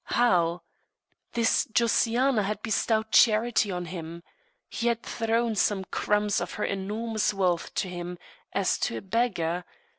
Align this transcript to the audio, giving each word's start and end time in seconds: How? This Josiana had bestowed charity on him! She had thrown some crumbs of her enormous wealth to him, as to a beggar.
How? 0.17 0.63
This 1.33 1.67
Josiana 1.71 2.41
had 2.41 2.63
bestowed 2.63 3.11
charity 3.11 3.69
on 3.69 3.85
him! 3.85 4.23
She 4.67 4.87
had 4.87 5.03
thrown 5.03 5.53
some 5.53 5.83
crumbs 5.91 6.41
of 6.41 6.53
her 6.55 6.63
enormous 6.65 7.35
wealth 7.35 7.71
to 7.75 7.87
him, 7.87 8.17
as 8.51 8.79
to 8.79 8.97
a 8.97 9.01
beggar. 9.01 9.63